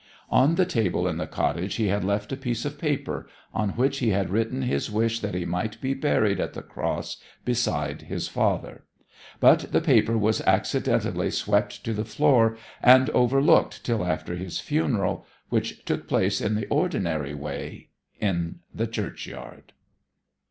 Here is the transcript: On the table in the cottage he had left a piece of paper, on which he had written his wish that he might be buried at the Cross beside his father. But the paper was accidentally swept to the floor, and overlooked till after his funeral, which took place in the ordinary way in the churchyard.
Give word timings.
On 0.31 0.55
the 0.55 0.65
table 0.65 1.07
in 1.07 1.17
the 1.17 1.27
cottage 1.27 1.75
he 1.75 1.89
had 1.89 2.03
left 2.03 2.31
a 2.31 2.35
piece 2.35 2.65
of 2.65 2.79
paper, 2.79 3.27
on 3.53 3.75
which 3.77 3.99
he 3.99 4.09
had 4.09 4.31
written 4.31 4.63
his 4.63 4.89
wish 4.89 5.19
that 5.19 5.35
he 5.35 5.45
might 5.45 5.79
be 5.79 5.93
buried 5.93 6.39
at 6.39 6.53
the 6.53 6.63
Cross 6.63 7.17
beside 7.45 8.01
his 8.01 8.27
father. 8.27 8.85
But 9.39 9.71
the 9.71 9.79
paper 9.79 10.17
was 10.17 10.41
accidentally 10.41 11.29
swept 11.29 11.83
to 11.83 11.93
the 11.93 12.03
floor, 12.03 12.57
and 12.81 13.11
overlooked 13.11 13.83
till 13.85 14.03
after 14.03 14.33
his 14.35 14.59
funeral, 14.59 15.23
which 15.49 15.85
took 15.85 16.07
place 16.07 16.41
in 16.41 16.55
the 16.55 16.65
ordinary 16.69 17.35
way 17.35 17.89
in 18.19 18.61
the 18.73 18.87
churchyard. 18.87 19.71